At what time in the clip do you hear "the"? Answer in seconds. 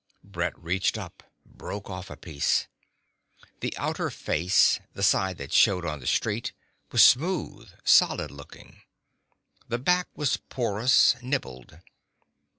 3.59-3.71, 4.93-5.03, 5.99-6.07, 9.67-9.77